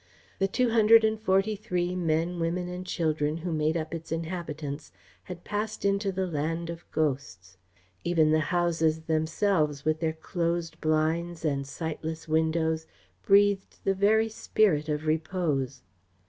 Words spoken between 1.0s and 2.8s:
and forty three men, women